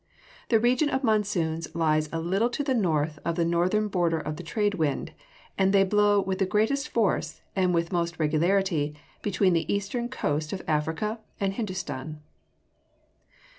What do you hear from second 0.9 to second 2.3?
monsoons lies a